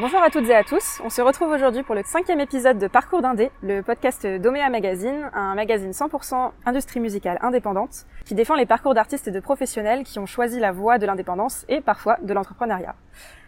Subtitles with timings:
[0.00, 1.02] Bonjour à toutes et à tous.
[1.04, 5.30] On se retrouve aujourd'hui pour le cinquième épisode de Parcours d'Indé, le podcast d'Omea Magazine,
[5.34, 10.18] un magazine 100% industrie musicale indépendante qui défend les parcours d'artistes et de professionnels qui
[10.18, 12.94] ont choisi la voie de l'indépendance et parfois de l'entrepreneuriat.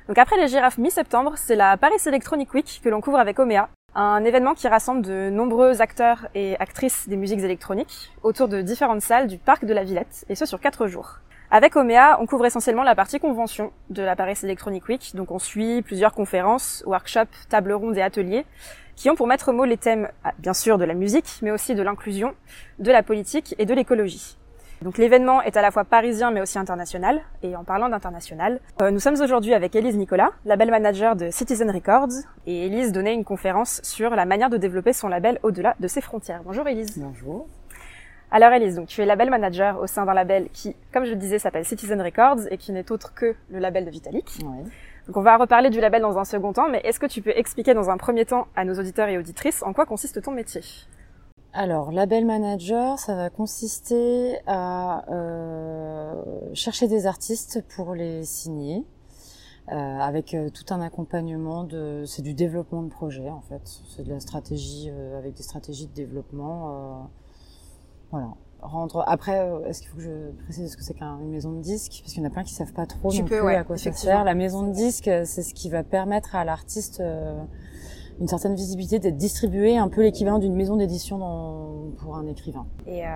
[0.07, 3.71] Donc après les girafes mi-septembre, c'est la Paris Electronic Week que l'on couvre avec Omea,
[3.95, 9.01] un événement qui rassemble de nombreux acteurs et actrices des musiques électroniques autour de différentes
[9.01, 11.21] salles du parc de la Villette, et ce sur quatre jours.
[11.57, 15.39] Avec Omea, on couvre essentiellement la partie convention de la Paris Electronic Week, donc on
[15.39, 18.45] suit plusieurs conférences, workshops, tables rondes et ateliers
[18.97, 21.77] qui ont pour maître mot les thèmes, ah, bien sûr, de la musique, mais aussi
[21.77, 22.35] de l'inclusion,
[22.81, 24.37] de la politique et de l'écologie.
[24.83, 27.21] Donc l'événement est à la fois parisien mais aussi international.
[27.45, 31.71] Et en parlant d'international, euh, nous sommes aujourd'hui avec Elise Nicolas, label manager de Citizen
[31.71, 32.25] Records.
[32.49, 36.01] Et Elise donnait une conférence sur la manière de développer son label au-delà de ses
[36.01, 36.43] frontières.
[36.45, 36.99] Bonjour Elise.
[36.99, 37.47] Bonjour.
[38.37, 41.17] Alors Elise, donc tu es label manager au sein d'un label qui, comme je le
[41.17, 44.29] disais, s'appelle Citizen Records et qui n'est autre que le label de Vitalik.
[44.41, 44.65] Oui.
[45.07, 47.31] Donc on va reparler du label dans un second temps, mais est-ce que tu peux
[47.37, 50.63] expliquer dans un premier temps à nos auditeurs et auditrices en quoi consiste ton métier?
[51.53, 56.21] Alors, label manager, ça va consister à euh,
[56.55, 58.85] chercher des artistes pour les signer,
[59.71, 64.03] euh, avec euh, tout un accompagnement de, c'est du développement de projet en fait, c'est
[64.03, 67.09] de la stratégie euh, avec des stratégies de développement.
[68.11, 68.29] Voilà.
[68.61, 69.05] Rendre.
[69.07, 72.01] Après, euh, est-ce qu'il faut que je précise ce que c'est qu'une maison de disque
[72.01, 73.57] Parce qu'il y en a plein qui savent pas trop Tu non peux, plus ouais,
[73.57, 74.25] à quoi ça sert.
[74.25, 77.43] La maison de disque, euh, c'est ce qui va permettre à l'artiste euh,
[78.21, 82.67] une certaine visibilité, d'être distribué, un peu l'équivalent d'une maison d'édition dans- pour un écrivain.
[82.87, 83.09] Et euh,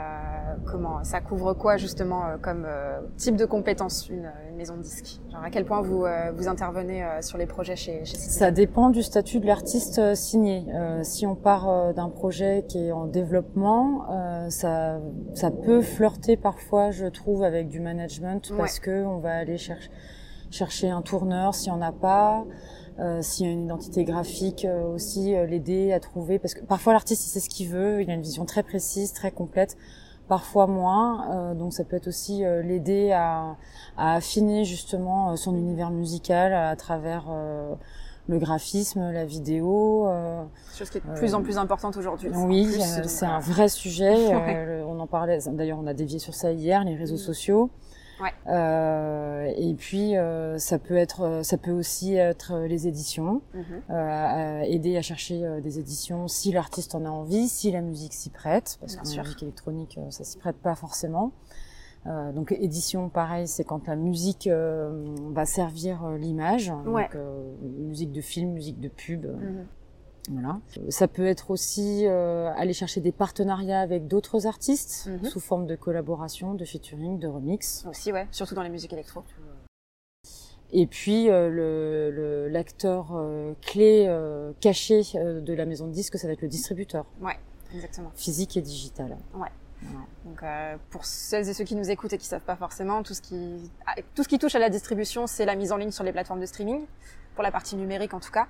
[0.67, 4.83] comment ça couvre quoi justement euh, comme euh, type de compétences une, une maison de
[4.83, 5.21] disque?
[5.31, 8.51] Genre à quel point vous euh, vous intervenez euh, sur les projets chez chez Ça
[8.51, 10.65] dépend du statut de l'artiste euh, signé.
[10.75, 14.99] Euh, si on part d'un projet qui est en développement, euh, ça,
[15.35, 19.91] ça peut flirter parfois, je trouve, avec du management parce que on va aller chercher
[20.51, 22.45] chercher un tourneur s'il n'y en a pas.
[23.01, 26.41] Euh, s'il y a une identité graphique euh, aussi, euh, l'aider à trouver.
[26.41, 29.13] Parce que parfois l'artiste il sait ce qu'il veut, il a une vision très précise,
[29.13, 29.77] très complète.
[30.27, 33.57] Parfois moins, euh, donc ça peut être aussi euh, l'aider à,
[33.97, 37.73] à affiner justement euh, son univers musical à travers euh,
[38.27, 40.07] le graphisme, la vidéo.
[40.09, 40.43] euh,
[40.77, 42.31] Chose qui est de plus en plus importante aujourd'hui.
[42.35, 44.17] oui, c'est euh, un vrai sujet.
[44.35, 44.83] Ouais.
[44.87, 45.39] on en parlait.
[45.47, 47.71] D'ailleurs, on a dévié sur ça hier, les réseaux sociaux.
[48.21, 48.33] Ouais.
[48.49, 53.43] Euh, et puis, euh, ça peut être, euh, ça peut aussi être les éditions,
[53.89, 58.31] à aider à chercher des éditions si l'artiste en a envie, si la musique s'y
[58.31, 61.33] prête, parce que la musique électronique, ça s'y prête pas forcément.
[62.07, 67.09] Euh, donc édition, pareil, c'est quand la musique euh, va servir euh, l'image, Ouais.
[67.17, 69.27] euh, musique de film, musique de pub.
[69.27, 69.67] Mhm.
[70.29, 70.59] Voilà.
[70.91, 75.25] Ça peut être aussi euh, aller chercher des partenariats avec d'autres artistes Mhm.
[75.31, 77.85] sous forme de collaboration, de featuring, de remix.
[77.89, 79.23] Aussi ouais, surtout dans les musiques électro.
[80.71, 85.93] Et puis euh, le- le- l'acteur euh, clé euh, caché euh, de la maison de
[85.93, 87.07] disques, ça va être le distributeur,
[87.75, 88.11] Exactement.
[88.15, 89.17] physique et digital.
[89.35, 89.49] Ouais.
[89.81, 90.07] Voilà.
[90.27, 93.15] Donc euh, pour celles et ceux qui nous écoutent et qui savent pas forcément, tout
[93.15, 95.91] ce qui ah, tout ce qui touche à la distribution, c'est la mise en ligne
[95.93, 96.85] sur les plateformes de streaming,
[97.35, 98.47] pour la partie numérique en tout cas.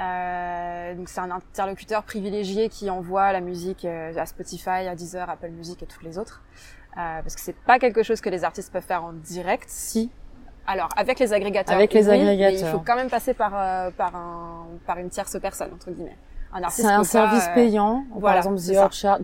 [0.00, 5.28] Euh, donc c'est un interlocuteur privilégié qui envoie la musique euh, à Spotify, à Deezer,
[5.28, 6.42] Apple Music et toutes les autres.
[6.98, 9.66] Euh, parce que c'est pas quelque chose que les artistes peuvent faire en direct.
[9.68, 10.10] Si,
[10.66, 12.72] Alors avec les agrégateurs, Avec les oui, mais il agrégateurs.
[12.72, 16.16] faut quand même passer par euh, par un par une tierce personne entre guillemets.
[16.52, 18.04] Un artiste c'est un pas, service euh, payant.
[18.12, 18.78] voilà, Par exemple, c'est The.
[18.78, 19.18] Orchard,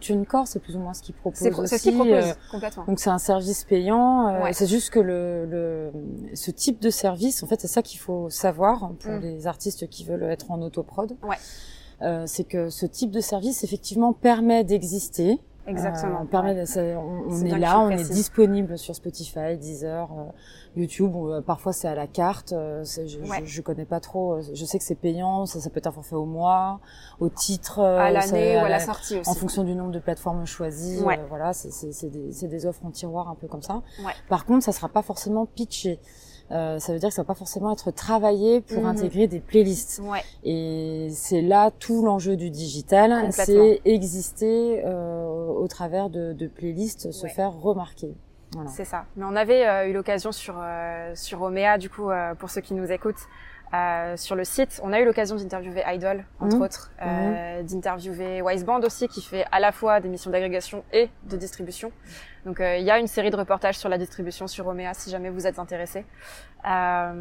[0.46, 1.84] c'est plus ou moins ce qu'ils proposent C'est pro- c'est aussi.
[1.84, 2.84] ce qu'ils proposent euh, complètement.
[2.86, 4.28] Donc c'est un service payant.
[4.28, 4.52] euh, Ouais.
[4.52, 5.92] C'est juste que le, le
[6.34, 9.20] ce type de service, en fait, c'est ça qu'il faut savoir pour Mm.
[9.20, 11.16] les artistes qui veulent être en autoprod.
[11.22, 11.36] Ouais.
[12.02, 15.38] Euh, c'est que ce type de service effectivement permet d'exister.
[15.66, 16.22] Exactement.
[16.22, 16.96] Euh, permet ouais.
[16.96, 20.24] on, est là, on est disponible sur Spotify, Deezer, euh,
[20.76, 21.14] YouTube.
[21.14, 22.52] ou, euh, parfois c'est à la carte.
[22.52, 23.40] euh, je, Ouais.
[23.44, 24.40] je, je connais pas trop.
[24.40, 25.46] Je sais que c'est payant.
[25.46, 26.80] Ça, ça peut être un forfait au mois,
[27.20, 29.30] au titre, à l'année ou à la la- sortie aussi.
[29.30, 31.00] en fonction du nombre de plateformes choisies.
[31.02, 31.20] Ouais.
[31.28, 33.82] voilà, c'est- des, des offres en tiroir un peu comme ça.
[34.28, 36.00] Par contre, ça sera pas forcément pitché.
[36.50, 38.86] Euh, ça veut dire que ça va pas forcément être travaillé pour Mhm.
[38.88, 40.02] intégrer des playlists.
[40.04, 46.46] Ouais, Et c'est là tout l'enjeu du digital, c'est exister euh, au travers de, de
[46.46, 48.14] playlists, se faire remarquer.
[48.54, 48.68] Voilà.
[48.68, 49.06] c'est ça.
[49.16, 52.60] Mais on avait euh, eu l'occasion sur euh, sur Omea, du coup, euh, pour ceux
[52.60, 53.26] qui nous écoutent,
[53.74, 56.62] euh, sur le site, on a eu l'occasion d'interviewer Idol, entre Mhm.
[56.62, 61.36] autres, euh, d'interviewer Wiseband aussi, qui fait à la fois des missions d'agrégation et de
[61.38, 61.90] distribution.
[62.44, 65.08] Donc euh, il y a une série de reportages sur la distribution sur Omea, si
[65.10, 66.04] jamais vous êtes intéressés.
[66.68, 67.12] Euh,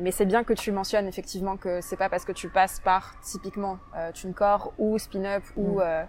[0.00, 3.14] mais c'est bien que tu mentionnes effectivement que c'est pas parce que tu passes par
[3.22, 5.80] typiquement euh, TuneCore ou Spin-Up ou Mm.
[5.82, 6.02] euh,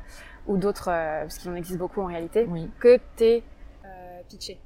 [0.47, 2.69] ou d'autres, euh, parce qu'il en existe beaucoup en réalité, Oui.
[2.79, 3.43] que t'es
[3.85, 4.59] euh, pitché.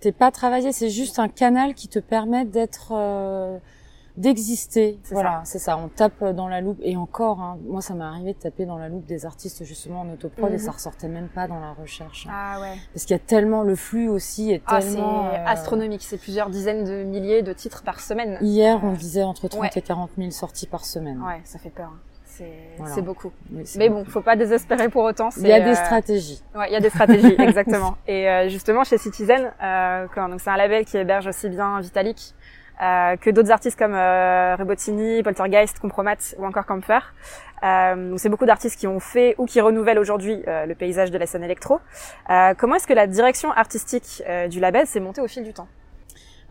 [0.00, 3.58] T'es pas travaillé, c'est juste un canal qui te permet d'être euh,
[4.16, 4.98] d'exister.
[5.10, 5.76] Voilà, c'est ça.
[5.76, 8.78] On tape dans la loupe et encore, hein, moi ça m'est arrivé de taper dans
[8.78, 10.58] la loupe des artistes justement en autoprod et mhm.
[10.58, 12.26] ça ressortait même pas dans la recherche.
[12.30, 12.76] Ah ouais.
[12.92, 16.02] Parce qu'il y a tellement le flux aussi est ah, tellement c'est astronomique.
[16.02, 18.38] C'est plusieurs dizaines de milliers de titres par semaine.
[18.40, 21.20] Hier, on disait entre 30 et 40 000 sorties par semaine.
[21.22, 21.90] Ouais, ça fait peur.
[21.92, 22.84] Hein.
[22.86, 23.32] C'est beaucoup.
[23.76, 25.28] Mais bon, faut pas désespérer pour autant.
[25.36, 26.42] Il y a des euh, stratégies.
[26.54, 27.96] Ouais, il y a des stratégies, exactement.
[28.06, 32.34] Et euh, justement, chez Citizen, euh, donc c'est un label qui héberge aussi bien Vitalik
[32.82, 37.00] euh, que d'autres artistes comme euh, Rebotini, Poltergeist, Compromat ou encore Camper.
[37.62, 41.18] Euh, c'est beaucoup d'artistes qui ont fait ou qui renouvellent aujourd'hui euh, le paysage de
[41.18, 41.80] la scène électro.
[42.58, 45.68] comment est-ce que la direction artistique du label s'est montée au fil du temps?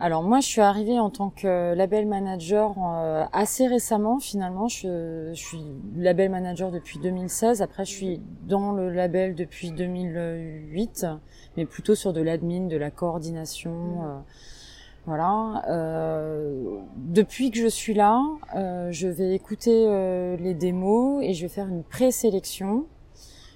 [0.00, 4.18] Alors moi, je suis arrivée en tant que label manager euh, assez récemment.
[4.18, 5.62] Finalement, je, je, suis
[5.96, 7.62] label manager depuis 2016.
[7.62, 11.06] Après, je suis dans le label depuis 2008,
[11.56, 13.72] mais plutôt sur de l'admin, de la coordination.
[13.72, 14.22] Mmh.
[15.04, 15.62] Euh, voilà.
[15.68, 18.22] Euh, depuis que je suis là,
[18.54, 19.86] euh, je vais écouter
[20.38, 22.86] les démos et je vais faire une présélection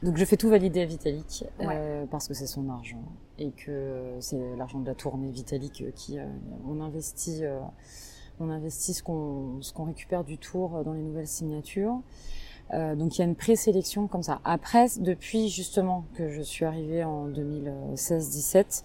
[0.02, 3.02] donc je fais tout valider à Vitalik euh, parce que c'est son argent
[3.38, 6.24] et que c'est l'argent de la tournée Vitalik euh, qui euh,
[6.68, 7.58] on investit euh,
[8.38, 12.00] on investit ce qu'on ce qu'on récupère du tour dans les nouvelles signatures.
[12.72, 14.40] donc il y a une présélection comme ça.
[14.44, 18.84] Après, depuis justement que je suis arrivée en 2016-17,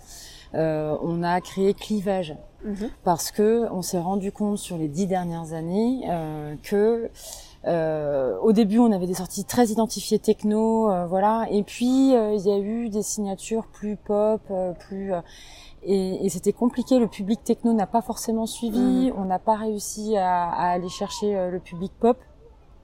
[0.54, 2.90] on a créé clivage mhm.
[3.04, 6.08] parce que on s'est rendu compte sur les dix dernières années
[6.64, 7.10] que
[7.66, 11.48] euh, au début, on avait des sorties très identifiées techno, euh, voilà.
[11.50, 14.42] Et puis, euh, il y a eu des signatures plus pop,
[14.80, 15.12] plus
[15.84, 17.00] et, et c'était compliqué.
[17.00, 19.12] Le public techno n'a pas forcément suivi.
[19.12, 19.14] Mm.
[19.18, 22.18] On n'a pas réussi à, à, aller chercher le public pop.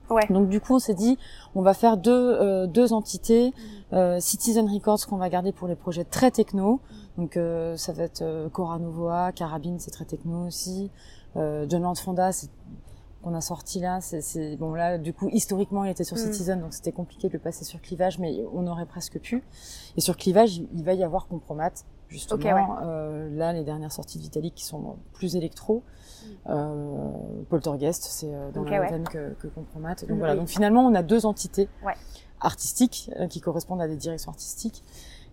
[0.10, 0.26] Ouais.
[0.30, 1.20] Donc du coup, on s'est dit,
[1.56, 3.54] on va faire deux deux entités.
[3.92, 4.20] Mm.
[4.20, 6.80] Citizen Records qu'on va garder pour les projets très techno.
[7.20, 7.38] Donc
[7.78, 10.90] ça va être Cora Novoa, Carabine, c'est très techno aussi.
[11.36, 12.50] John Land Fonda, c'est
[13.22, 16.20] qu'on a sorti là, c'est bon là du coup historiquement il était sur mm.
[16.20, 19.44] Citizen donc c'était compliqué de le passer sur Clivage mais on aurait presque pu.
[19.98, 21.72] Et sur Clivage il, va y avoir Compromat
[22.08, 22.78] justement.
[22.84, 25.84] euh, là les dernières sorties de Vitalik qui sont plus électro.
[25.84, 26.28] Mm.
[26.48, 27.12] Euh,
[27.50, 29.96] Poltergeist c'est euh, dans la même que, que Compromat.
[30.08, 31.94] Donc voilà donc finalement on a deux entités ouais.
[32.40, 34.84] artistiques euh, qui correspondent à des directions artistiques.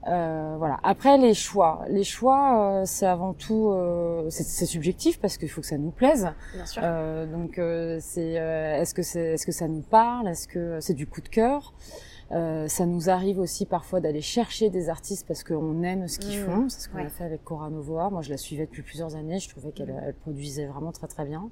[0.07, 0.79] Euh, voilà.
[0.83, 5.61] Après les choix, les choix, euh, c'est avant tout, euh, c'est subjectif parce qu'il faut
[5.61, 6.33] que ça nous plaise.
[6.55, 6.83] Bien sûr.
[6.85, 7.61] Euh, donc
[8.01, 11.29] c'est, est-ce que c'est, est-ce que ça nous parle, est-ce que c'est du coup de
[11.29, 11.75] cœur?
[12.29, 16.45] ça nous arrive aussi parfois d'aller chercher des artistes parce qu'on aime ce qu'ils mmh.
[16.45, 16.69] font.
[16.69, 18.11] C'est ce qu'on a fait avec Cora Novoa.
[18.11, 19.39] Moi, je la suivais depuis plusieurs années.
[19.39, 21.49] Je trouvais qu'elle elle produisait vraiment très très bien.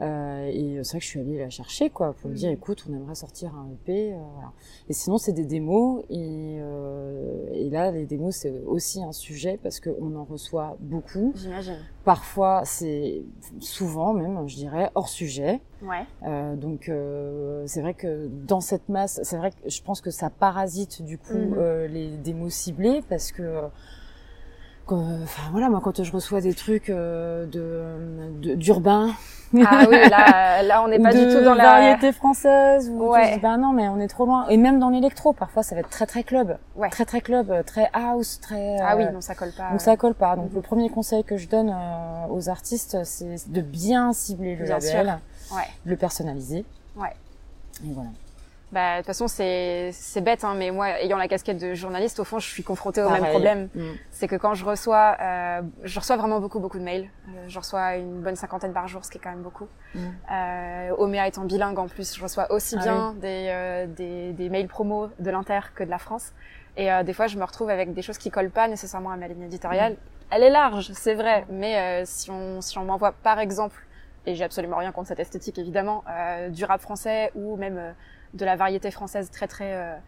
[0.00, 2.54] Euh, et c'est vrai que je suis allée la chercher, quoi, pour me dire, mm.
[2.54, 4.12] écoute, on aimerait sortir un EP.
[4.12, 4.52] Euh, voilà.
[4.88, 6.04] Et sinon, c'est des démos.
[6.10, 11.32] Et, euh, et là, les démos, c'est aussi un sujet parce qu'on en reçoit beaucoup.
[11.36, 11.78] J'imagine.
[12.04, 13.22] Parfois, c'est
[13.60, 15.60] souvent même, je dirais, hors sujet.
[15.82, 16.04] Ouais.
[16.24, 20.10] Euh, donc, euh, c'est vrai que dans cette masse, c'est vrai que je pense que
[20.10, 21.86] ça parasite du coup mm.
[21.86, 23.62] les démos ciblées parce que
[24.94, 29.10] enfin voilà moi quand je reçois des trucs euh, de d'urbain.
[29.64, 33.38] Ah oui là là on n'est pas du tout dans la variété française ou ouais.
[33.38, 34.46] ben non mais on est trop loin.
[34.48, 36.58] Et même dans l'électro parfois ça va être très très club.
[36.76, 36.88] Ouais.
[36.90, 39.70] très très club très house très ah oui non ça colle pas.
[39.70, 40.36] donc ça colle pas.
[40.36, 44.66] Donc le premier conseil que je donne euh, aux artistes c'est de bien cibler le
[44.66, 45.18] label
[45.52, 45.62] ouais.
[45.84, 46.64] le personnaliser.
[46.96, 47.14] Ouais.
[47.84, 48.10] Et voilà
[48.72, 52.18] bah, de toute façon, c'est, c'est bête, hein, mais moi, ayant la casquette de journaliste,
[52.18, 53.68] au fond, je suis confrontée au même problème.
[53.74, 53.92] Mm.
[54.10, 57.08] C'est que quand je reçois, euh, je reçois vraiment beaucoup, beaucoup de mails.
[57.28, 59.68] Euh, je reçois une bonne cinquantaine par jour, ce qui est quand même beaucoup.
[59.94, 59.98] Mm.
[60.32, 64.48] Euh, Oméa étant bilingue en plus, je reçois aussi ah bien des, euh, des, des,
[64.48, 66.32] mails promo de l'Inter que de la France.
[66.76, 69.16] Et euh, des fois, je me retrouve avec des choses qui collent pas nécessairement à
[69.16, 69.92] ma ligne éditoriale.
[69.92, 69.96] Mm.
[70.32, 73.80] Elle est large, c'est vrai, mais euh, si on, si on m'envoie, par exemple,
[74.26, 76.02] et j'ai absolument rien contre cette esthétique évidemment,
[76.50, 77.94] du rap français ou même
[78.36, 80.00] de la variété française très très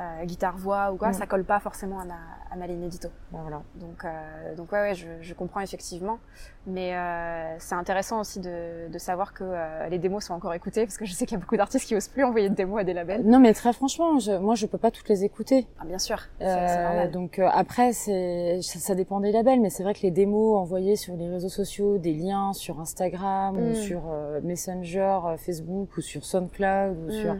[0.00, 1.14] euh, euh, guitare voix ou quoi, mm.
[1.14, 2.14] ça colle pas forcément à ma,
[2.50, 3.08] à ma ligne édito.
[3.30, 3.62] Voilà.
[3.76, 6.18] Donc euh, donc ouais, ouais je, je, comprends effectivement,
[6.66, 10.84] mais euh, c'est intéressant aussi de, de savoir que euh, les démos sont encore écoutées
[10.84, 12.80] parce que je sais qu'il y a beaucoup d'artistes qui osent plus envoyer de démos
[12.80, 13.22] à des labels.
[13.24, 15.66] Non mais très franchement, je, moi je peux pas toutes les écouter.
[15.80, 16.20] Ah bien sûr.
[16.40, 20.56] Euh, donc après c'est ça, ça, dépend des labels, mais c'est vrai que les démos
[20.56, 23.74] envoyées sur les réseaux sociaux, des liens sur Instagram ou mm.
[23.74, 24.02] sur
[24.42, 27.10] Messenger, Facebook ou sur SoundCloud ou mm.
[27.10, 27.36] sur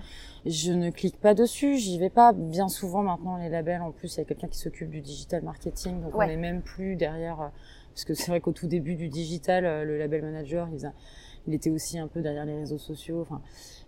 [0.47, 2.33] je ne clique pas dessus, j'y vais pas.
[2.33, 5.43] Bien souvent maintenant les labels, en plus il y a quelqu'un qui s'occupe du digital
[5.43, 7.41] marketing, donc on n'est même plus derrière.
[7.41, 7.49] Euh,
[7.95, 10.93] parce que c'est vrai qu'au tout début du digital, euh, le label manager, il,
[11.47, 13.23] il, était aussi un peu derrière les réseaux sociaux.
[13.23, 13.41] Enfin,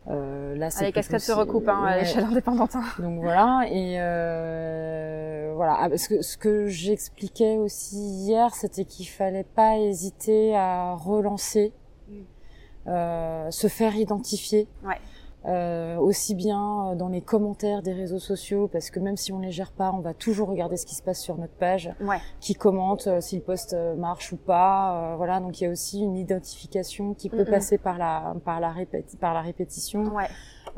[0.08, 2.74] euh, là, c'est les cascades se recoupent hein, à l'échelle indépendante.
[2.74, 2.84] Hein.
[2.98, 5.76] Donc voilà et euh, voilà.
[5.78, 11.72] Ah, parce que ce que j'expliquais aussi hier, c'était qu'il fallait pas hésiter à relancer
[12.86, 14.66] euh, se faire identifier.
[14.82, 14.96] Ouais.
[15.46, 19.52] Euh, aussi bien dans les commentaires des réseaux sociaux, parce que même si on les
[19.52, 22.18] gère pas, on va toujours regarder ce qui se passe sur notre page, Ouais.
[22.40, 25.12] qui commente euh, si le post euh, marche ou pas.
[25.12, 28.58] euh, voilà, donc il y a aussi une identification qui peut passer par la par
[28.58, 30.12] la répéti- par la répétition.
[30.12, 30.26] Ouais.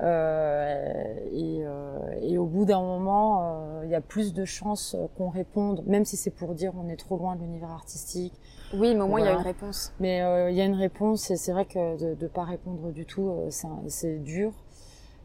[0.00, 4.94] Euh, et, euh, et au bout d'un moment, euh, il y a plus de chances
[4.94, 8.34] euh, qu'on réponde, même si c'est pour dire on est trop loin de l'univers artistique.
[8.72, 9.92] Oui, mais au moins il y a une réponse.
[9.98, 12.92] Mais euh, il y a une réponse et c'est vrai que de ne pas répondre
[12.92, 13.50] du tout, euh,
[13.88, 14.52] c'est dur.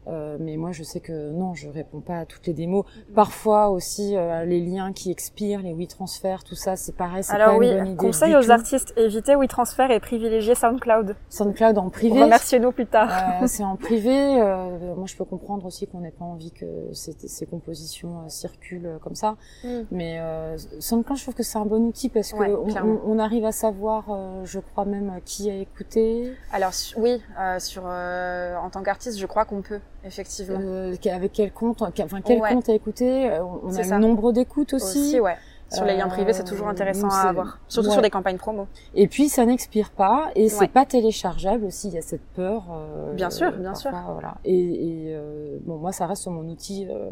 [0.08, 2.84] Euh, mais moi, je sais que non, je réponds pas à toutes les démos.
[3.14, 7.52] Parfois aussi, euh, les liens qui expirent, les WeTransfer, tout ça, c'est pareil, c'est Alors
[7.52, 8.50] pas oui, une bonne idée conseil aux tout.
[8.50, 11.16] artistes, évitez WeTransfer et privilégiez SoundCloud.
[11.28, 13.10] SoundCloud en privé, Remerciez-nous plus tard.
[13.42, 14.40] euh, c'est en privé.
[14.40, 18.28] euh, moi, je peux comprendre aussi qu'on n'ait pas envie que ces, ces compositions euh,
[18.28, 19.36] circulent comme ça.
[19.64, 19.68] Mm.
[19.90, 23.00] Mais euh, SoundCloud, je trouve que c'est un bon outil parce que Ouais, on, clairement.
[23.04, 26.32] on- on arrive à savoir, euh, je crois même, qui a écouté.
[26.52, 30.58] Alors oui, euh, sur euh, en tant qu'artiste, je crois qu'on peut effectivement.
[30.60, 32.52] euh, avec quel compte, enfin quel Ouais.
[32.52, 33.30] compte à écouter.
[33.30, 33.96] euh, On a ça.
[33.96, 34.98] le nombre d'écoutes aussi.
[34.98, 35.36] Aussi, ouais.
[35.72, 37.92] Sur les liens Euh, privés, c'est toujours intéressant à avoir, surtout ouais.
[37.94, 38.68] sur des campagnes promo.
[38.94, 40.68] Et puis ça n'expire pas et c'est Ouais.
[40.68, 41.88] pas téléchargeable aussi.
[41.88, 42.66] Il y a cette peur.
[42.70, 43.90] euh, Bien sûr, bien sûr.
[44.12, 44.36] Voilà.
[44.44, 46.86] Et, et, euh, bon, moi ça reste mon outil.
[46.88, 47.10] euh,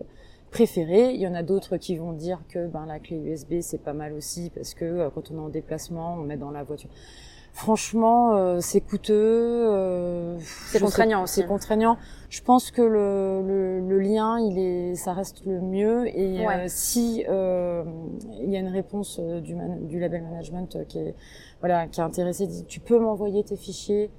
[0.53, 1.11] préféré.
[1.15, 3.93] Il y en a d'autres qui vont dire que ben la clé USB c'est pas
[3.93, 6.91] mal aussi parce que euh, quand on est en déplacement, on met dans la voiture.
[7.57, 9.15] Franchement, euh, c'est coûteux.
[9.15, 11.25] euh, C'est contraignant.
[11.27, 11.97] C'est contraignant.
[12.29, 16.09] Je pense que le, le, le lien, il est, ça reste le mieux.
[16.19, 16.65] Et Ouais.
[16.65, 17.85] euh, si euh,
[18.43, 21.15] il y a une réponse euh, du, man- du label management euh, qui est
[21.61, 24.11] voilà, qui est intéressé, dit tu peux m'envoyer tes fichiers,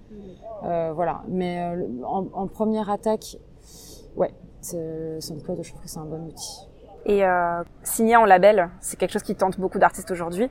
[0.63, 1.21] euh, voilà.
[1.27, 3.37] Mais euh, en, en première attaque,
[4.15, 6.69] ouais, c'est SoundCloud, je trouve que c'est un bon outil.
[7.05, 10.49] Et euh, signer en label, c'est quelque chose qui tente beaucoup d'artistes aujourd'hui.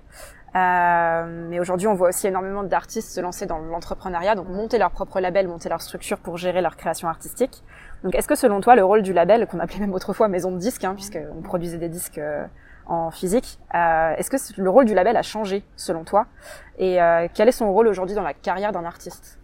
[0.57, 4.93] Euh, mais aujourd'hui, on voit aussi énormément d'artistes se lancer dans l'entrepreneuriat, donc monter leur
[4.93, 7.65] propre label, monter leur structure pour gérer leur création artistique.
[8.05, 10.59] Donc, est-ce que selon toi, le rôle du label, qu'on appelait même autrefois maison de
[10.59, 12.45] disques, hein, puisqu'on produisait des disques euh,
[12.87, 16.27] en physique, euh, est-ce que le rôle du label a changé selon toi?
[16.79, 19.39] Et euh, quel est son rôle aujourd'hui dans la carrière d'un artiste?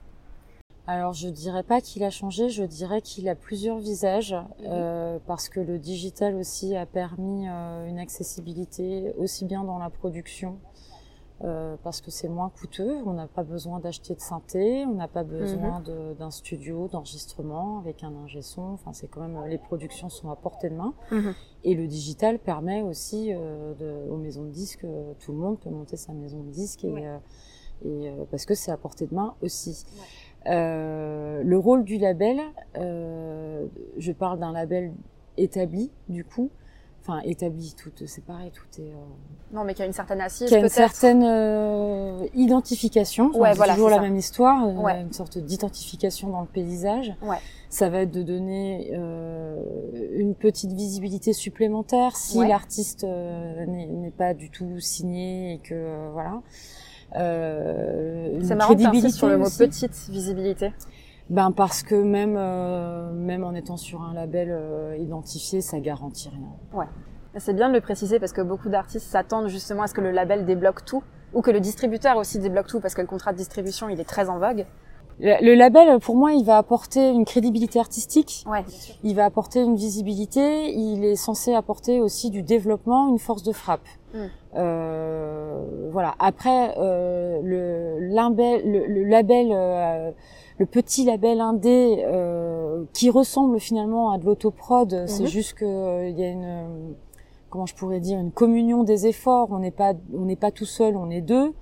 [0.86, 4.34] Alors je dirais pas qu'il a changé, je dirais qu'il a plusieurs visages
[4.66, 9.88] euh, parce que le digital aussi a permis euh, une accessibilité aussi bien dans la
[9.88, 10.58] production
[11.42, 15.08] euh, parce que c'est moins coûteux, on n'a pas besoin d'acheter de synthé, on n'a
[15.08, 19.56] pas besoin de- d'un studio d'enregistrement avec un ingé son, enfin c'est quand même les
[19.58, 21.34] productions sont à portée de main Mhm.
[21.64, 25.58] et le digital permet aussi euh, de, aux maisons de disques, euh, tout le monde
[25.58, 27.06] peut monter sa maison de disques et, Ouais.
[27.06, 27.18] euh,
[27.84, 29.86] et euh, parce que c'est à portée de main aussi.
[30.46, 32.38] Euh, le rôle du label,
[32.76, 33.66] euh,
[33.98, 34.92] je parle d'un label
[35.36, 36.50] établi du coup,
[37.02, 38.94] enfin établi, tout c'est pareil, tout est euh,
[39.52, 43.30] Non, mais qui a une certaine assise, qui a une certaine euh, identification.
[43.30, 44.02] Enfin, Ouais, c'est voilà, toujours la ça.
[44.02, 45.00] même histoire, euh, Ouais.
[45.00, 47.12] une sorte d'identification dans le paysage.
[47.22, 47.38] Ouais.
[47.68, 49.56] Ça va être de donner euh,
[50.14, 56.10] une petite visibilité supplémentaire si l'artiste euh, n'est pas du tout signé et que euh,
[56.12, 56.40] voilà.
[57.16, 58.76] Euh, C'est marrant
[59.10, 59.58] sur le mot aussi.
[59.58, 60.72] petite visibilité.
[61.30, 66.28] Ben parce que même euh, même en étant sur un label euh, identifié, ça garantit
[66.28, 66.88] rien.
[67.38, 70.10] C'est bien de le préciser parce que beaucoup d'artistes s'attendent justement à ce que le
[70.10, 73.38] label débloque tout ou que le distributeur aussi débloque tout parce que le contrat de
[73.38, 74.66] distribution il est très en vogue.
[75.22, 78.44] Le, label, pour moi, il va apporter une crédibilité artistique.
[78.46, 78.64] Ouais.
[79.02, 80.72] Il va apporter une visibilité.
[80.72, 83.86] Il est censé apporter aussi du développement, une force de frappe.
[84.14, 84.18] Mm.
[84.56, 86.14] Euh, voilà.
[86.18, 90.10] Après, euh, le, le, le label, euh,
[90.60, 95.28] le petit label indé, euh, qui ressemble finalement à de l'autoprod, c'est Mhm.
[95.28, 96.92] juste que euh, il y a une euh,
[97.48, 99.48] comment je pourrais dire une communion des efforts.
[99.50, 101.52] On n'est pas on n'est pas tout seul, on est deux.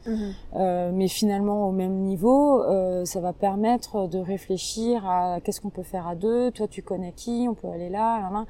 [0.57, 5.71] Euh, mais finalement au même niveau, euh, ça va permettre de réfléchir à qu'est-ce qu'on
[5.71, 6.51] peut faire à deux.
[6.51, 7.47] Toi, tu connais qui?
[7.49, 8.45] On peut aller là, là, là.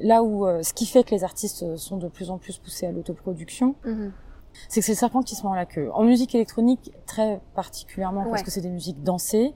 [0.00, 2.92] Là où ce qui fait que les artistes sont de plus en plus poussés à
[2.92, 4.12] l'autoproduction, Mhm.
[4.68, 5.90] C'est que c'est le serpent qui se mord la queue.
[5.94, 9.52] En musique électronique, très particulièrement parce que c'est des musiques dansées.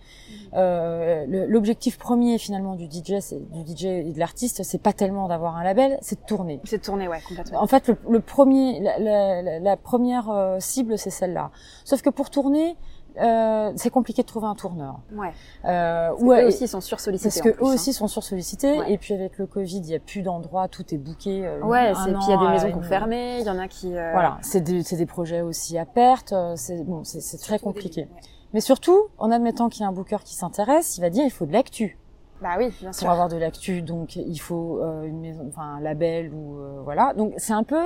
[0.55, 3.15] Euh, L'objectif premier finalement du DJ,
[3.53, 6.61] du DJ et de l'artiste, c'est pas tellement d'avoir un label, c'est de tourner.
[6.65, 7.63] C'est tourné, ouais, complètement.
[7.63, 11.51] En fait, le, le premier, la, la- la- la première euh, cible, c'est celle-là.
[11.85, 12.77] Sauf que pour tourner,
[13.19, 15.01] euh, c'est compliqué de trouver un tourneur.
[15.13, 15.33] Ouais.
[15.65, 17.29] Euh, Eux ouais, aussi sont sursollicités.
[17.29, 17.75] parce que plus, eux hein.
[17.75, 18.79] aussi sont sursollicités.
[18.79, 18.93] Ouais.
[18.93, 21.47] Et puis avec le Covid, il y a plus d'endroits, tout est booké.
[21.47, 23.59] euh, Ouais, c'est puis il y a des maisons qui ont fermé, il y en
[23.59, 23.97] a qui.
[23.97, 26.33] euh, Voilà, c'est des, des projets aussi à perte.
[26.33, 28.03] euh, C'est bon, c'est très compliqué.
[28.03, 28.21] début, ouais.
[28.53, 31.31] Mais surtout, en admettant qu'il y a un booker qui s'intéresse, il va dire il
[31.31, 31.99] faut de l'actu.
[32.43, 33.05] Bah oui, bien sûr.
[33.05, 37.15] Pour avoir de l'actu, donc il faut une maison, enfin un label ou voilà.
[37.15, 37.83] Donc c'est un peu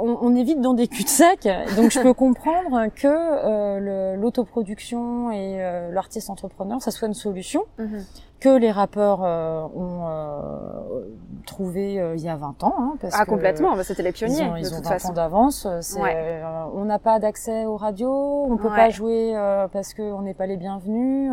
[0.00, 1.48] on, on, évite dans des cul-de-sac.
[1.76, 7.64] Donc je peux comprendre que euh, l'autoproduction et euh, l'artiste entrepreneur, ça soit une solution
[7.78, 8.04] mhm.
[8.40, 11.00] que les rappeurs euh, ont euh,
[11.46, 12.74] trouvé euh, il y a 20 ans.
[12.78, 14.42] Hein, parce ah complètement, bah, c'était les pionniers.
[14.42, 15.66] Ils ont, ils ont 20 ans d'avance.
[15.66, 19.34] on n'a pas d'accès aux radios, on peut pas jouer
[19.72, 21.32] parce qu'on n'est pas les bienvenus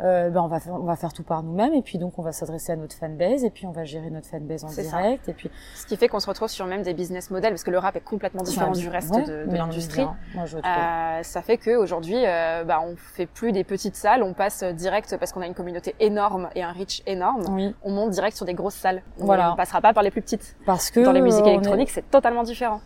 [0.00, 2.22] euh, ben on va faire, on va faire tout par nous-mêmes et puis donc on
[2.22, 5.32] va s'adresser à notre fanbase et puis on va gérer notre fanbase en direct et
[5.32, 7.78] puis ce qui fait qu'on se retrouve sur même des business models parce que le
[7.78, 10.06] rap est complètement différent du reste de, de l'industrie.
[10.36, 14.64] Euh, ça fait que aujourd'hui euh, bah, on fait plus des petites salles, on passe
[14.64, 17.44] direct parce qu'on a une communauté énorme et un reach énorme.
[17.84, 19.02] On monte direct sur des grosses salles.
[19.18, 19.52] Voilà.
[19.52, 20.56] On passera pas par les plus petites.
[20.66, 22.80] Parce que dans les musiques électroniques c'est totalement différent.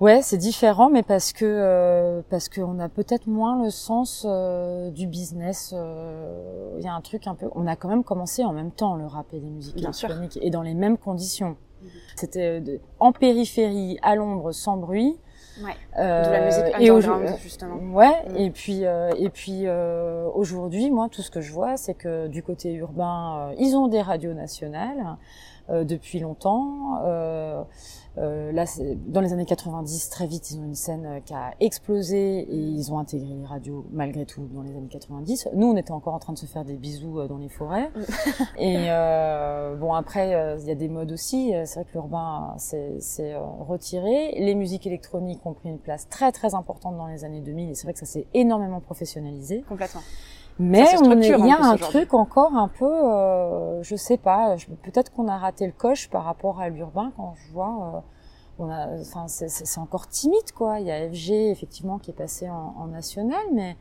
[0.00, 4.90] Ouais, c'est différent, mais parce que euh, parce qu'on a peut-être moins le sens euh,
[4.90, 5.72] du business.
[5.76, 7.46] Euh, il y a un truc un peu.
[7.54, 10.50] On a quand même commencé en même temps le rap et les musiques électroniques et
[10.50, 11.56] dans les mêmes conditions.
[12.16, 12.62] C'était
[12.98, 15.16] en périphérie, à l'ombre, sans bruit.
[15.62, 15.76] Ouais.
[15.98, 17.76] Euh, de la musique underground, et justement.
[17.94, 18.28] Ouais.
[18.30, 18.36] Mhm.
[18.36, 19.66] Et puis et puis
[20.34, 24.02] aujourd'hui, moi, tout ce que je vois, c'est que du côté urbain, ils ont des
[24.02, 25.16] radios nationales
[25.70, 26.98] depuis longtemps.
[28.16, 28.64] Euh, là,
[29.06, 32.56] dans les années 90, très vite, ils ont une scène euh, qui a explosé et
[32.56, 35.48] ils ont intégré les radios malgré tout dans les années 90.
[35.54, 37.90] Nous, on était encore en train de se faire des bisous euh, dans les forêts.
[38.58, 41.52] et euh, bon, après, il y a des modes aussi.
[41.64, 44.34] C'est vrai que l'urbain s'est retiré.
[44.38, 47.74] Les musiques électroniques ont pris une place très très importante dans les années 2000 et
[47.74, 49.64] c'est vrai que ça s'est énormément professionnalisé.
[49.68, 50.02] Complètement.
[50.58, 55.26] Mais il y a un truc encore un peu, euh, je sais pas, peut-être qu'on
[55.26, 58.00] a raté le coche par rapport à l'urbain quand je vois, euh,
[58.60, 60.78] on a, enfin c'est encore timide quoi.
[60.78, 63.76] Il y a FG effectivement qui est passé en, en national, mais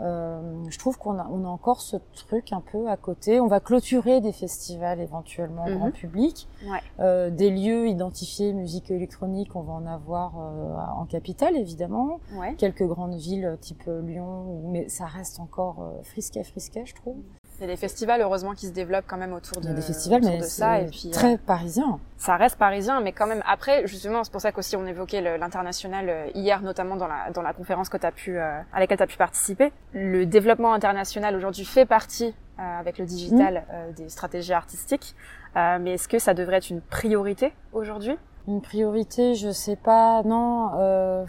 [0.00, 3.40] euh, je trouve qu'on a, on a encore ce truc un peu à côté.
[3.40, 5.92] On va clôturer des festivals éventuellement grand mhm.
[5.92, 6.78] public, ouais.
[7.00, 9.56] euh, des lieux identifiés musique électronique.
[9.56, 12.54] On va en avoir euh, en capitale évidemment, ouais.
[12.54, 17.16] quelques grandes villes type Lyon, mais ça reste encore euh, frisquet, frisquet, je trouve.
[17.58, 19.72] Il y a des festivals, heureusement, qui se développent quand même autour de, il y
[19.72, 20.80] a des festivals, mais de ça.
[20.80, 21.98] Et puis, très euh, parisien.
[22.16, 26.08] Ça reste parisien, mais quand même, après, justement, c'est pour ça qu'aussi on évoquait l'international
[26.08, 29.02] euh, hier, notamment dans la, dans la conférence que as pu, euh, à laquelle tu
[29.02, 29.72] as pu participer.
[29.92, 33.92] Le développement international aujourd'hui fait partie, avec le digital, mmh.
[33.94, 35.14] des stratégies artistiques.
[35.54, 38.16] mais est-ce que ça devrait être une priorité aujourd'hui?
[38.48, 41.24] Une priorité, je sais pas, non.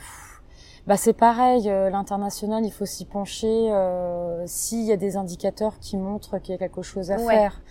[0.90, 5.78] Bah c'est pareil, euh, l'international, il faut s'y pencher euh, s'il y a des indicateurs
[5.78, 7.62] qui montrent qu'il y a quelque chose à faire.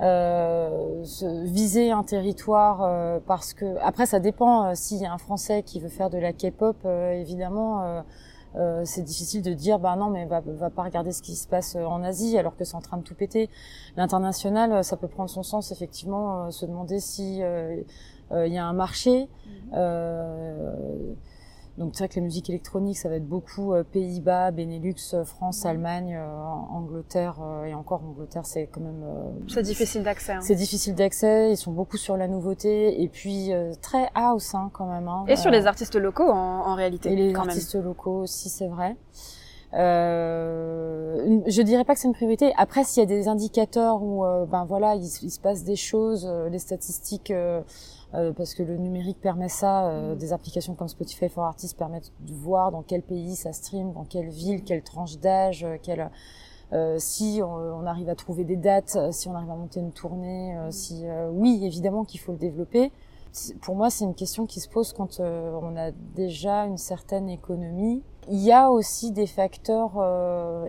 [0.00, 1.04] Euh,
[1.44, 5.78] viser un territoire euh, parce que après ça dépend s'il y a un Français qui
[5.78, 8.02] veut faire de la K-pop, évidemment.
[8.82, 11.76] c'est difficile de dire bah non mais va, va pas regarder ce qui se passe
[11.76, 13.48] en Asie alors que c'est en train de tout péter.
[13.96, 19.28] L'international, ça peut prendre son sens effectivement, se demander si il y a un marché.
[19.70, 19.76] Mmh.
[21.78, 25.24] Donc c'est vrai que la musique électronique, ça va être beaucoup euh, Pays-Bas, Benelux, euh,
[25.24, 26.26] France, Allemagne, euh,
[26.70, 27.36] Angleterre
[27.66, 29.04] et encore Angleterre, c'est quand même.
[29.48, 30.32] c'est difficile d'accès.
[30.32, 30.40] Hein.
[30.40, 31.52] C'est difficile d'accès.
[31.52, 33.50] Ils sont beaucoup sur la nouveauté et puis
[33.82, 35.08] très house hein, quand même.
[35.08, 37.12] Hein, et sur les artistes locaux en, en réalité.
[37.12, 38.96] Et les quand artistes locaux aussi, c'est vrai.
[39.74, 42.54] Euh, je dirais pas que c'est une priorité.
[42.56, 46.26] Après, s'il y a des indicateurs où, ben voilà, il, il, se passe des choses,
[46.50, 47.32] les statistiques
[48.16, 49.86] euh, parce que le numérique permet ça.
[49.86, 50.18] Euh, mm.
[50.18, 54.04] Des applications comme Spotify for Artists permettent de voir dans quel pays ça stream, dans
[54.04, 56.10] quelle ville, quelle tranche d'âge, euh, quelle
[56.72, 60.54] euh, si on, arrive à trouver des dates, si on arrive à monter une tournée,
[60.54, 60.72] mm.
[60.72, 62.90] si oui, évidemment qu'il faut le développer.
[63.60, 68.02] Pour moi, c'est une question qui se pose quand on a déjà une certaine économie.
[68.28, 69.92] Il y a aussi des facteurs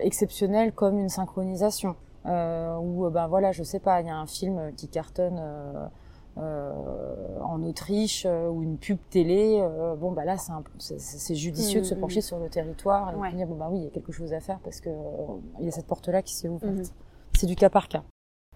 [0.00, 4.72] exceptionnels comme une synchronisation, où ben voilà, je sais pas, il y a un film
[4.76, 5.86] qui cartonne euh,
[6.38, 10.36] en Autriche euh, ou une pub télé, euh, bon bah là
[10.78, 12.22] c'est judicieux de se mm, pencher mm.
[12.22, 14.40] sur le territoire et de dire bon bah oui il y a quelque chose à
[14.40, 14.90] faire parce que
[15.58, 16.72] il y a cette porte là qui s'est ouverte.
[16.72, 16.82] Mm.
[17.34, 18.02] C'est du cas par cas.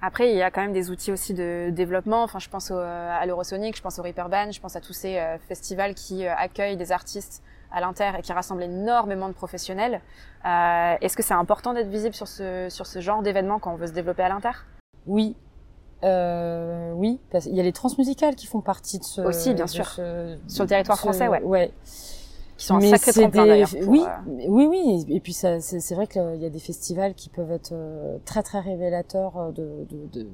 [0.04, 2.24] Après, il y a quand même des outils aussi de développement.
[2.24, 5.94] Enfin, je pense à l'Eurosonic, je pense au Reaperband, je pense à tous ces festivals
[5.94, 10.00] qui accueillent des artistes à l'inter et qui rassemblent énormément de professionnels.
[10.44, 13.86] Est-ce que c'est important d'être visible sur ce, sur ce genre d'événement quand on veut
[13.86, 14.50] se développer à l'inter?
[15.06, 15.36] Oui,
[16.04, 19.20] euh, oui, parce qu'il y a les transmusicales qui font partie de ce.
[19.20, 19.86] Aussi, bien sûr.
[20.48, 21.42] Sur le territoire français, ouais.
[21.42, 21.72] Ouais.
[22.62, 23.74] Qui sont un sacré tremplin d'ailleurs.
[23.86, 25.04] Oui, euh, oui, oui.
[25.08, 28.42] Et puis ça, c'est vrai qu'il y a des festivals qui peuvent être euh, très
[28.44, 30.28] très révélateurs euh, de, de, de...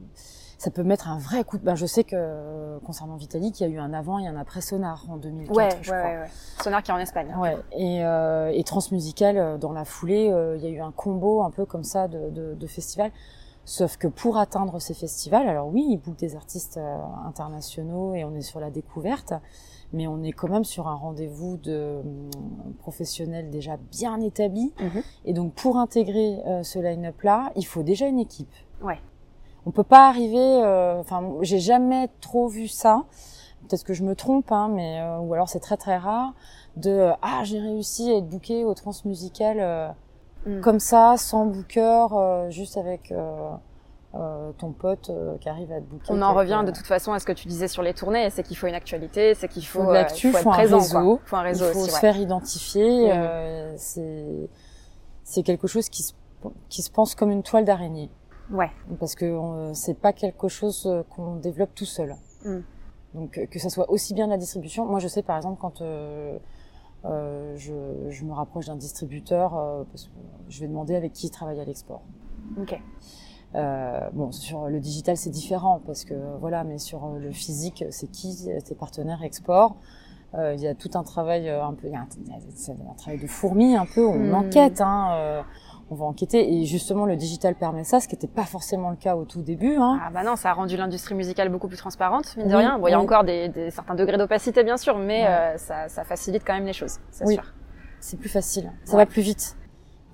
[0.59, 1.64] ça peut mettre un vrai coup de.
[1.64, 4.61] Ben, je sais que concernant Vitalik, il y a eu un avant et un après
[4.61, 5.57] Sonar en 2004.
[5.57, 6.31] Ouais, je ouais, ouais,
[6.62, 7.35] Sonar qui est en Espagne.
[7.38, 7.57] Ouais.
[7.72, 8.00] Et,
[8.59, 12.09] et Transmusical dans la foulée, il y a eu un combo un peu comme ça
[12.09, 13.12] de, de, de festivals
[13.68, 18.24] Sauf que pour atteindre ces festivals, alors oui, ils bookent des artistes euh, internationaux et
[18.24, 19.35] on est sur la découverte,
[19.92, 22.31] mais on est quand même sur un rendez-vous de hum,
[22.78, 24.72] professionnels déjà bien établis.
[24.81, 25.02] Mhm.
[25.26, 28.54] Et donc pour intégrer euh, ce line-up là, il faut déjà une équipe.
[28.83, 29.00] Ouais.
[29.66, 30.38] On peut pas arriver.
[30.64, 33.04] euh, Enfin, j'ai jamais trop vu ça.
[33.68, 36.33] Peut-être que je me trompe, hein, mais euh, ou alors c'est très très rare
[36.76, 39.88] de ah j'ai réussi à être booké au transmusical euh,
[40.48, 40.61] Mm.
[40.61, 43.50] comme ça, sans booker, euh, juste avec euh,
[44.14, 46.06] euh, ton pote euh, qui arrive à te booker.
[46.11, 48.42] On en revient de toute façon à ce que tu disais sur les tournées, c'est
[48.42, 51.16] qu'il faut une actualité, c'est qu'il faut, Faut euh, l'actu, faut être un présent, réseau.
[51.16, 51.20] quoi.
[51.26, 52.00] Faut un Il réseau faut aussi, se ouais.
[52.00, 53.12] faire identifier.
[53.12, 54.48] Euh, c'est
[55.24, 56.14] c'est quelque chose qui se
[56.70, 58.11] qui se pense comme une toile d'araignée
[58.50, 58.70] Ouais.
[58.98, 59.38] parce que
[59.74, 62.14] c'est pas quelque chose qu'on développe tout seul.
[62.44, 62.58] Mm.
[63.14, 64.87] Donc que ça soit aussi bien de la distribution.
[64.87, 66.38] Moi, je sais par exemple quand euh,
[67.04, 67.72] euh, je,
[68.11, 70.11] je me rapproche d'un distributeur, euh, parce que
[70.48, 72.02] je vais demander avec qui il travaille à l'export.
[72.61, 72.80] Ok.
[73.54, 77.84] Euh, bon, sur le digital, c'est différent parce que voilà, mais sur euh, le physique,
[77.90, 79.76] c'est qui tes partenaires export?
[80.34, 83.26] Euh, Il y a tout un travail un peu, il y a un, travail de
[83.26, 84.06] fourmi un peu.
[84.06, 84.34] On Mm.
[84.34, 85.42] enquête, hein, euh,
[85.90, 88.96] on va enquêter et justement le digital permet ça, ce qui n'était pas forcément le
[88.96, 89.77] cas au tout début.
[89.77, 89.98] Hein.
[90.05, 92.79] Ah bah non, ça a rendu l'industrie musicale beaucoup plus transparente, mine de rien.
[92.79, 95.27] Bon, il y a encore des, des certains degrés d'opacité, bien sûr, mais Ouais.
[95.29, 97.35] euh, ça, ça facilite quand même les choses, c'est Oui.
[97.35, 97.44] sûr.
[98.01, 99.05] C'est plus facile, ça Ouais.
[99.05, 99.57] va plus vite.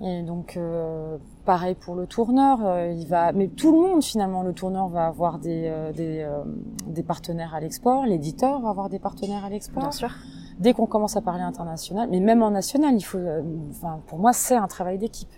[0.01, 4.43] Et donc euh, pareil pour le tourneur, euh, il va, mais tout le monde finalement,
[4.43, 6.43] le tourneur va avoir des euh, des, euh,
[6.87, 9.83] des partenaires à l'export, l'éditeur va avoir des partenaires à l'export.
[9.83, 10.09] Bien sûr.
[10.59, 14.19] dès qu'on commence à parler international, mais même en national, il faut, euh, enfin, pour
[14.19, 15.31] moi, c'est un travail d'équipe.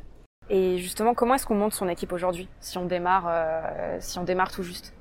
[0.50, 4.24] Et justement, comment est-ce qu'on monte son équipe aujourd'hui, si on démarre, euh, si on
[4.24, 4.94] démarre tout juste?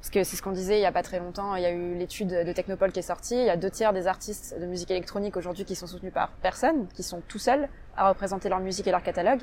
[0.00, 1.54] Parce que c'est ce qu'on disait il y a pas très longtemps.
[1.56, 3.34] Il y a eu l'étude de Technopole qui est sortie.
[3.34, 6.30] Il y a deux tiers des artistes de musique électronique aujourd'hui qui sont soutenus par
[6.40, 9.42] personne, qui sont tout seuls à représenter leur musique et leur catalogue.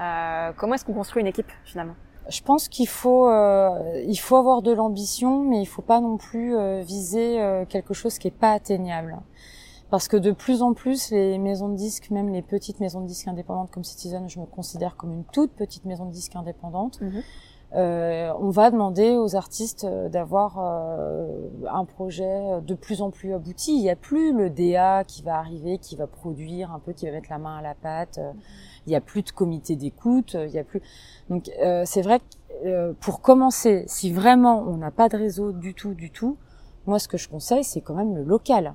[0.00, 1.94] Euh, comment est-ce qu'on construit une équipe finalement?
[2.28, 3.68] Je pense qu'il faut, euh,
[4.06, 7.94] il faut avoir de l'ambition, mais il faut pas non plus euh, viser euh, quelque
[7.94, 9.16] chose qui est pas atteignable.
[9.92, 13.06] Parce que de plus en plus, les maisons de disques, même les petites maisons de
[13.06, 16.98] disques indépendantes comme Citizen, je me considère comme une toute petite maison de disques indépendante,
[17.02, 17.22] Mhm.
[17.74, 21.28] euh, on va demander aux artistes euh, d'avoir euh,
[21.70, 23.76] un projet de plus en plus abouti.
[23.76, 27.04] Il n'y a plus le DA qui va arriver, qui va produire un peu, qui
[27.04, 28.16] va mettre la main à la pâte.
[28.16, 28.32] Euh,
[28.86, 30.34] Il n'y a plus de comité d'écoute.
[30.34, 30.80] Il y a plus.
[31.28, 32.24] Donc euh, c'est vrai que
[32.66, 36.38] euh, pour commencer, si vraiment on n'a pas de réseau du tout, du tout,
[36.86, 38.72] moi ce que je conseille, c'est quand même le local.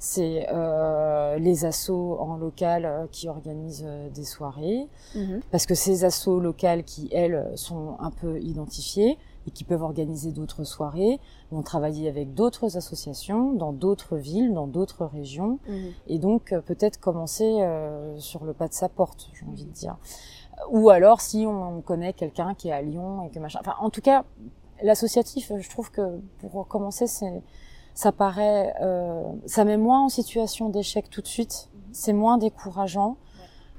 [0.00, 4.86] C'est euh, les assos en local euh, qui organisent euh, des soirées,
[5.50, 10.30] parce que ces assos locales qui, elles, sont un peu identifiées et qui peuvent organiser
[10.30, 11.18] d'autres soirées,
[11.50, 15.92] vont travailler avec d'autres associations dans d'autres villes, dans d'autres régions, Mhm.
[16.06, 19.72] et donc euh, peut-être commencer euh, sur le pas de sa porte, j'ai envie de
[19.72, 19.96] dire.
[20.70, 23.58] Ou alors si on connaît quelqu'un qui est à Lyon et que machin.
[23.62, 24.24] Enfin, en tout cas,
[24.82, 27.42] l'associatif, je trouve que pour commencer, c'est
[27.98, 31.68] ça paraît, euh, ça met moins en situation d'échec tout de suite.
[31.90, 33.16] C'est moins décourageant.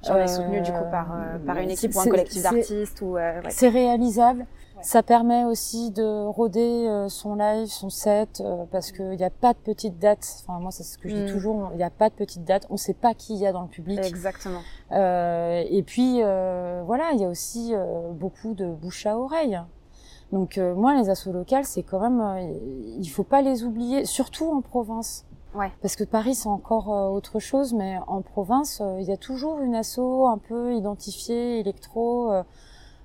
[0.09, 3.15] On est soutenu du coup par, euh, par une équipe ou un collectif d'artistes ou
[3.15, 3.49] euh, ouais.
[3.49, 4.41] c'est réalisable.
[4.41, 4.83] Ouais.
[4.83, 9.29] Ça permet aussi de roder euh, son live, son set, euh, parce qu'il n'y a
[9.29, 10.27] pas de petite date.
[10.45, 11.25] Enfin, moi, c'est ce que je Mm.
[11.25, 11.69] dis toujours.
[11.71, 12.65] Il n'y a pas de petite date.
[12.69, 13.99] On ne sait pas qui il y a dans le public.
[14.03, 14.59] Exactement.
[14.91, 19.61] Euh, et puis, euh, voilà, il y a aussi euh, beaucoup de bouche à oreille.
[20.31, 22.53] Donc, euh, moi, les assos locales, c'est quand même, euh,
[22.99, 25.25] il faut pas les oublier, surtout en province.
[25.55, 25.71] Ouais.
[25.81, 29.17] Parce que Paris, c'est encore euh, autre chose, mais en province, euh, il y a
[29.17, 32.31] toujours une asso un peu identifiée, électro,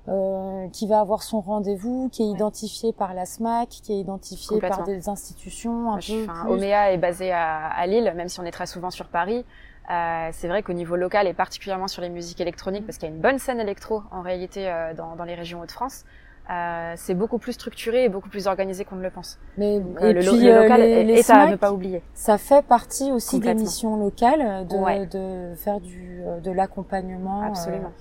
[0.06, 4.60] euh, qui va avoir son rendez-vous, qui est identifiée par la SMAC, qui est identifiée
[4.60, 6.28] par des institutions un peu plus...
[6.46, 9.46] Omea est basé à, à Lille, même si on est très souvent sur Paris.
[9.90, 13.12] Euh, c'est vrai qu'au niveau local et particulièrement sur les musiques électroniques, parce qu'il y
[13.12, 16.04] a une bonne scène électro en réalité euh, dans, dans les régions Hauts-de-France,
[16.50, 19.38] euh, c'est beaucoup plus structuré et beaucoup plus organisé qu'on ne le pense.
[19.56, 21.56] Mais, Donc, et euh, puis, le euh, local les- est, les est à SMAC, ne
[21.56, 22.02] pas oublier.
[22.14, 25.06] Ça fait partie aussi des missions locales euh, de, Ouais.
[25.06, 27.92] de faire du euh, de l'accompagnement euh, Absolument.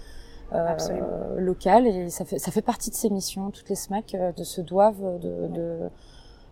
[0.53, 1.07] euh, Absolument.
[1.37, 3.49] local et ça fait ça fait partie de ces missions.
[3.51, 5.79] Toutes les SMAC euh, de se doivent de, de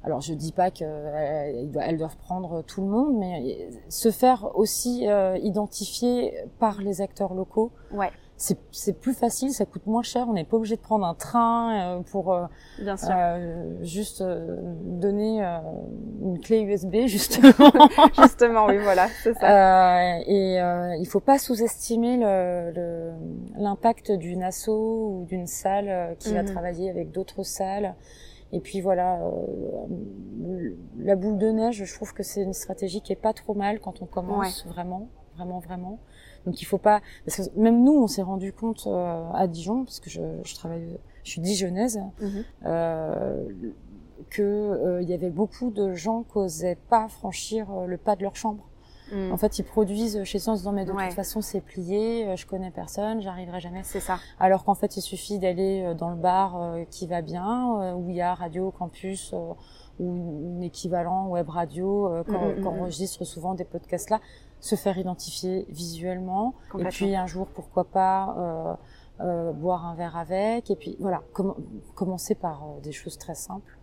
[0.03, 5.07] alors je dis pas qu'elles elles doivent prendre tout le monde, mais se faire aussi
[5.07, 7.71] euh, identifier par les acteurs locaux.
[7.91, 8.09] Ouais,
[8.43, 10.25] C'est c'est plus facile, ça coûte moins cher.
[10.27, 12.45] On n'est pas obligé de prendre un train euh, pour euh,
[12.79, 13.09] bien sûr.
[13.11, 15.59] euh, juste euh, donner euh,
[16.23, 17.51] une clé USB justement.
[18.19, 19.45] Justement, oui, voilà, c'est ça.
[20.17, 23.11] Euh, et euh, il faut pas sous-estimer le- le-
[23.57, 26.47] l'impact d'une asso ou d'une salle qui va Mhm.
[26.47, 27.93] travailler avec d'autres salles.
[28.53, 33.13] Et puis voilà, euh, la boule de neige, je trouve que c'est une stratégie qui
[33.13, 35.99] est pas trop mal quand on commence vraiment, vraiment, vraiment.
[36.45, 39.85] Donc il faut pas, parce que même nous, on s'est rendu compte euh, à Dijon,
[39.85, 42.43] parce que je, je travaille je suis dijonnaise, mhm.
[42.65, 43.43] euh,
[44.29, 48.15] que euh, il y avait beaucoup de gens qui n'osaient pas franchir euh, le pas
[48.15, 48.67] de leur chambre.
[49.11, 49.31] Mm.
[49.33, 52.25] En fait, ils produisent chez eux en se disant mais de toute façon c'est plié,
[52.25, 53.81] euh, je connais personne, j'arriverai jamais.
[53.83, 54.19] C'est ça.
[54.39, 58.21] Alors qu'en fait, il suffit d'aller dans le bar qui va bien, où il y
[58.21, 59.35] a Radio Campus
[59.99, 64.21] ou un équivalent web radio qu'on mm, mm, enregistre souvent des podcasts là,
[64.61, 68.77] se faire identifier visuellement et puis un jour pourquoi pas
[69.23, 71.21] euh, boire un verre avec, et puis voilà,
[71.95, 73.77] commencer par euh, des choses très simples.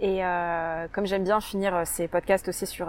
[0.00, 2.88] Et euh, comme j'aime bien finir euh, ces podcasts aussi sur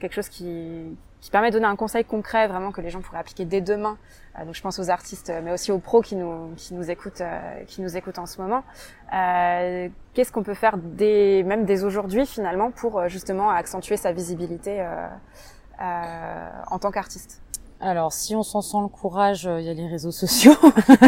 [0.00, 3.18] quelque chose qui, qui permet de donner un conseil concret, vraiment que les gens pourraient
[3.18, 3.98] appliquer dès demain.
[4.44, 7.22] donc je pense aux artistes, mais aussi aux pros qui nous qui nous écoutent,
[7.66, 8.62] qui nous écoutent en ce moment.
[10.14, 14.84] Qu'est-ce qu'on peut faire dès même dès aujourd'hui finalement pour justement accentuer sa visibilité
[15.80, 17.40] en tant qu'artiste
[17.80, 20.54] alors, si on s'en sent le courage, euh, il y a les réseaux sociaux.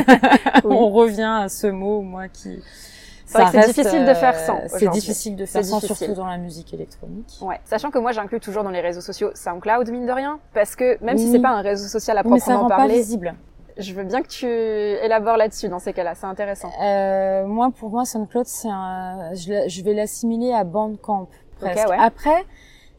[0.65, 2.63] on revient à ce mot, moi, qui...
[3.27, 4.57] Ça c'est difficile de faire sans.
[4.57, 7.39] Euh, c'est difficile de faire sans, surtout dans la musique électronique.
[7.41, 10.75] Ouais, sachant que moi j'inclus toujours dans les réseaux sociaux SoundCloud mine de rien, parce
[10.75, 13.37] que même si c'est pas un réseau social à proprement mais ça rend Pas visible.
[13.77, 16.73] Je veux bien que tu élabores là-dessus dans ces cas-là, c'est intéressant.
[16.83, 21.29] Euh, moi, pour moi, SoundCloud, c'est un, je, vais l'assimiler à Bandcamp
[21.61, 21.89] presque.
[21.89, 21.97] ouais.
[22.01, 22.45] Après,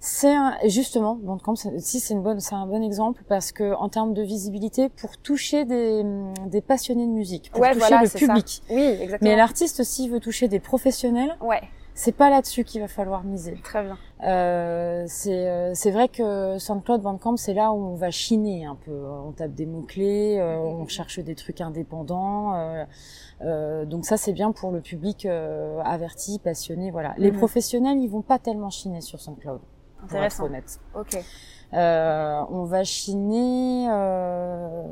[0.04, 0.36] c'est
[0.66, 4.24] justement Bandcamp, si c'est une bonne, c'est un bon exemple parce que en termes de
[4.24, 6.04] visibilité, pour toucher des,
[6.48, 8.64] des passionnés de musique, pour toucher le public.
[8.72, 9.30] Oui, exactement.
[9.30, 11.38] Mais l'artiste s'il veut toucher des professionnels.
[11.40, 11.62] Ouais.
[11.94, 13.60] C'est pas là-dessus qu'il va falloir miser.
[13.64, 13.98] Très bien.
[14.24, 18.76] Euh, c'est euh, c'est vrai que SoundCloud, Bandcamp, c'est là où on va chiner un
[18.76, 18.92] peu.
[18.92, 22.56] On tape des mots clés, euh, on cherche des trucs indépendants.
[22.56, 22.86] Euh,
[23.42, 27.14] euh donc ça c'est bien pour le public averti, passionné, voilà.
[27.18, 27.38] Les mhm.
[27.38, 29.60] professionnels, ils vont pas tellement chiner sur SoundCloud.
[30.04, 30.46] Intéressant.
[30.46, 30.80] honnête.
[30.96, 31.18] Ok.
[31.74, 34.84] Euh, on va chiner euh,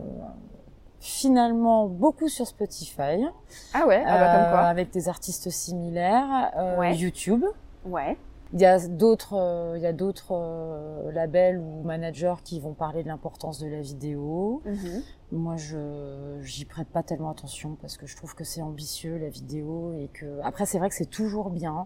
[0.99, 3.25] finalement beaucoup sur Spotify.
[3.73, 4.63] Ah ouais, ah bah comme quoi.
[4.65, 6.51] Euh, avec des artistes similaires.
[6.57, 7.43] Euh, YouTube.
[7.85, 8.17] Ouais.
[8.51, 13.03] Il y a d'autres, euh, il y a d'autres labels ou managers qui vont parler
[13.03, 14.63] de l'importance de la vidéo.
[14.65, 15.03] Mhm.
[15.31, 19.29] Moi, je j'y prête pas tellement attention parce que je trouve que c'est ambitieux la
[19.29, 21.85] vidéo et que après c'est vrai que c'est toujours bien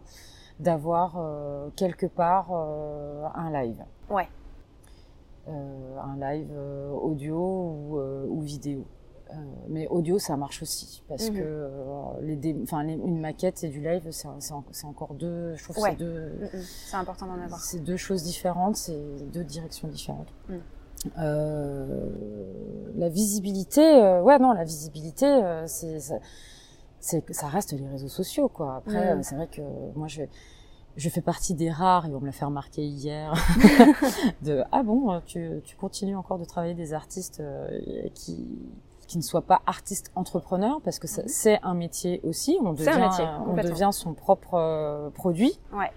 [0.60, 3.84] d'avoir euh, quelque part euh, un live.
[4.10, 4.28] Ouais.
[5.48, 6.52] Euh, un live
[7.02, 8.86] audio ou, ou vidéo.
[9.68, 11.36] mais audio, ça marche aussi parce mhm.
[11.36, 11.70] que
[12.22, 15.56] les, une maquette et du live, c'est encore deux.
[15.56, 16.30] Je trouve c'est deux.
[16.40, 16.62] Mhm.
[16.62, 17.60] C'est important d'en avoir.
[17.60, 20.34] C'est deux choses différentes, c'est deux directions différentes.
[21.18, 22.10] Euh,
[22.96, 23.82] la visibilité,
[24.22, 25.28] ouais, non, la visibilité,
[25.66, 26.00] c'est
[27.04, 28.76] c'est ça reste les réseaux sociaux quoi.
[28.76, 29.62] Après c'est vrai que
[29.96, 30.24] moi je
[30.96, 33.34] je fais partie des rares et on me l'a fait remarquer hier
[34.44, 37.68] de ah bon tu, tu continues encore de travailler des artistes euh,
[38.14, 38.48] qui
[39.08, 41.28] qui ne soient pas artistes entrepreneurs parce que mm-hmm.
[41.28, 42.58] c'est un métier aussi.
[42.64, 43.10] On devient
[43.46, 45.60] on devient son propre euh, produit.
[45.74, 45.92] Ouais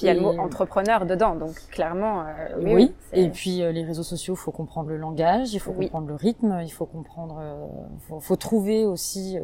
[0.00, 2.22] puis il y a le mot entrepreneur dedans, donc clairement.
[2.22, 2.94] Euh, oui.
[3.12, 6.14] et puis euh, les réseaux sociaux, il faut comprendre le langage, il faut comprendre le
[6.14, 7.66] rythme, il faut comprendre, euh,
[8.08, 9.38] faut, faut, trouver aussi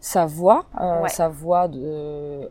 [0.00, 0.66] sa voix,
[1.06, 2.50] sa voix de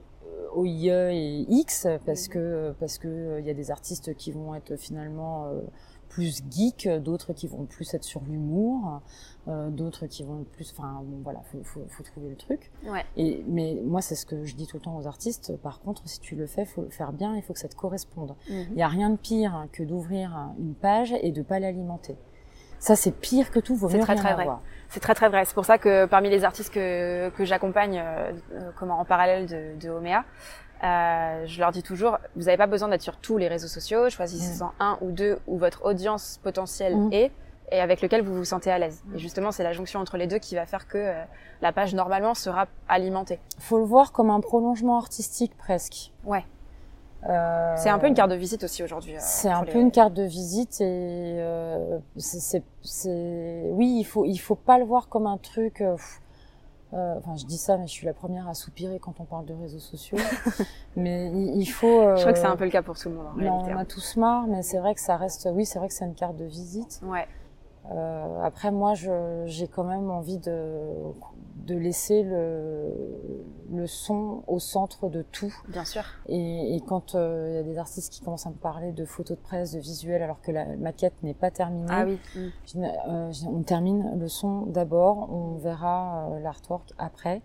[0.55, 4.77] OIE et X, parce que parce que il y a des artistes qui vont être
[4.77, 5.51] finalement
[6.17, 9.01] plus geek, d'autres qui vont plus être sur l'humour,
[9.47, 10.73] euh, d'autres qui vont plus.
[10.75, 12.71] Enfin, bon, voilà, faut, faut, faut trouver le truc.
[12.83, 13.05] Ouais.
[13.17, 15.55] Et mais moi, c'est ce que je dis tout le temps aux artistes.
[15.57, 17.35] Par contre, si tu le fais, faut le faire bien.
[17.35, 18.35] Il faut que ça te corresponde.
[18.49, 18.65] Mhm.
[18.71, 22.15] Il n'y a rien de pire que d'ouvrir une page et de pas l'alimenter.
[22.79, 23.75] Ça, c'est pire que tout.
[23.75, 24.47] Vaut mieux très, très vrai.
[24.89, 25.45] C'est très très vrai.
[25.45, 29.45] C'est pour ça que parmi les artistes que, que j'accompagne, euh, euh comment en parallèle
[29.45, 30.25] de, de Omea,
[30.83, 34.09] euh, je leur dis toujours, vous n'avez pas besoin d'être sur tous les réseaux sociaux,
[34.09, 34.71] choisissez-en mm.
[34.79, 37.13] un ou deux où votre audience potentielle mm.
[37.13, 37.31] est
[37.71, 39.03] et avec lequel vous vous sentez à l'aise.
[39.13, 41.23] Et justement, c'est la jonction entre les deux qui va faire que euh,
[41.61, 43.39] la page normalement sera alimentée.
[43.59, 46.11] Faut le voir comme un prolongement artistique presque.
[46.23, 46.45] Ouais.
[47.27, 47.73] Euh...
[47.75, 49.15] C'est un peu une carte de visite aussi aujourd'hui.
[49.15, 52.63] Euh, c'est un peu une carte de visite et euh, c'est,
[53.71, 55.83] oui, il faut il faut pas le voir comme un truc.
[56.93, 59.45] Euh, enfin, je dis ça, mais je suis la première à soupirer quand on parle
[59.45, 60.17] de réseaux sociaux.
[60.95, 62.01] mais il, faut.
[62.01, 62.15] Euh...
[62.15, 63.27] Je crois que c'est un peu le cas pour tout le monde.
[63.27, 63.85] En non, on a hein.
[63.85, 65.49] tous marre, mais c'est vrai que ça reste.
[65.51, 67.01] Oui, c'est vrai que c'est une carte de visite.
[67.03, 67.27] Ouais.
[67.91, 68.93] Euh, après, moi,
[69.45, 70.79] j'ai quand même envie de,
[71.67, 72.93] de laisser le,
[73.71, 75.53] le son au centre de tout.
[75.67, 76.03] Bien sûr.
[76.27, 79.05] Et, et quand euh, il y a des artistes qui commencent à me parler de
[79.05, 82.19] photos de presse, de visuels, alors que la maquette n'est pas terminée, ah oui.
[82.75, 87.41] Euh, on termine le son d'abord, on verra euh, l'artwork après.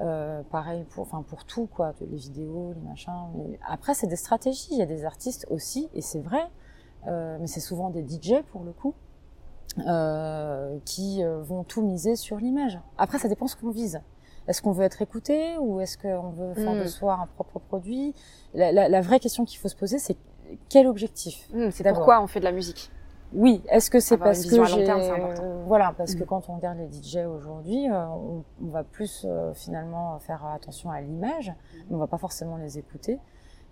[0.00, 3.12] Euh, pareil pour, enfin pour tout quoi, les vidéos, les machins.
[3.36, 4.68] Mais après, c'est des stratégies.
[4.72, 6.48] Il y a des artistes aussi, et c'est vrai,
[7.06, 8.94] mais c'est souvent des DJ pour le coup
[9.86, 12.78] euh, qui euh, vont tout miser sur l'image.
[12.98, 14.00] Après, ça dépend ce qu'on vise.
[14.48, 16.88] est-ce qu'on veut être écouté ou est-ce qu'on veut faire de mm.
[16.88, 18.14] soi un propre produit?
[18.54, 20.16] La, la, la, vraie question qu'il faut se poser, c'est
[20.68, 22.90] quel objectif mm, C'est pourquoi on fait de la musique?
[23.32, 26.26] Oui, est-ce que c'est parce que j'ai euh, voilà parce que mm.
[26.26, 30.90] quand on regarde les DJ aujourd'hui, euh, on, on, va plus euh, finalement faire attention
[30.90, 31.52] à l'image,
[31.88, 33.20] mais on va pas forcément les écouter.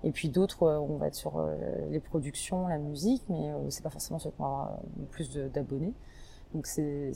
[0.04, 1.44] Et puis d'autres, on va être sur
[1.90, 4.66] les productions, la musique, mais c'est pas forcément ceux qui ont
[4.98, 5.92] le plus d'abonnés.
[6.54, 7.12] Donc c'est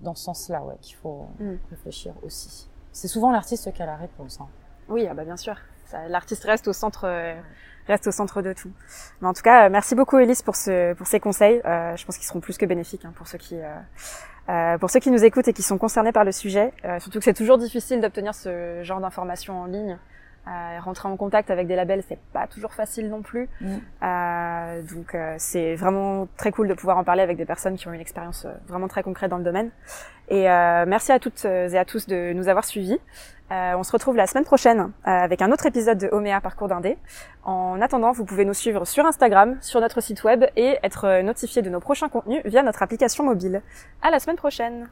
[0.00, 1.54] dans ce sens-là ouais, qu'il faut mm.
[1.70, 2.68] réfléchir aussi.
[2.90, 4.40] C'est souvent l'artiste qui a la réponse.
[4.40, 4.48] Hein.
[4.88, 5.56] Oui, ah bah bien sûr.
[6.08, 7.06] L'artiste reste au centre
[7.86, 8.72] reste au centre de tout.
[9.20, 11.60] Mais en tout cas, merci beaucoup Elise pour ce pour ces conseils.
[11.64, 13.74] Euh, je pense qu'ils seront plus que bénéfiques hein, pour ceux qui euh,
[14.48, 16.72] euh, pour ceux qui nous écoutent et qui sont concernés par le sujet.
[16.84, 19.98] Euh, surtout que c'est toujours difficile d'obtenir ce genre d'informations en ligne.
[20.48, 23.48] Euh, rentrer en contact avec des labels, c'est pas toujours facile non plus.
[23.60, 23.76] Mm.
[24.02, 27.92] Euh, donc c'est vraiment très cool de pouvoir en parler avec des personnes qui ont
[27.92, 29.70] une expérience vraiment très concrète dans le domaine.
[30.28, 32.98] Et merci à toutes et à tous de nous avoir suivis.
[33.52, 36.68] Euh, on se retrouve la semaine prochaine euh, avec un autre épisode de Omea Parcours
[36.68, 36.96] d'Indé.
[37.44, 41.60] En attendant, vous pouvez nous suivre sur Instagram, sur notre site web et être notifié
[41.60, 43.60] de nos prochains contenus via notre application mobile.
[44.00, 44.88] À la semaine prochaine!